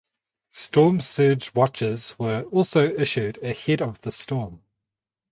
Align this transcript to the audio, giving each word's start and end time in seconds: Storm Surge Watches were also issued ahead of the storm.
Storm 0.49 0.99
Surge 0.99 1.53
Watches 1.53 2.17
were 2.17 2.41
also 2.45 2.87
issued 2.95 3.37
ahead 3.43 3.83
of 3.83 4.01
the 4.01 4.11
storm. 4.11 4.63